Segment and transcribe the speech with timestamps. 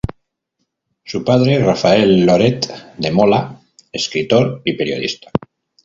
[1.05, 2.65] Su padre, Rafael Loret
[2.97, 3.61] de Mola,
[3.91, 5.29] escritor y periodista.